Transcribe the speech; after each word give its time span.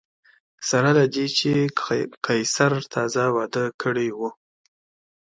سره 0.69 0.89
له 0.97 1.05
دې 1.13 1.25
چې 1.37 1.51
قیصر 2.25 2.73
تازه 2.95 3.25
واده 3.35 3.65
کړی 3.81 4.09
و 4.17 4.19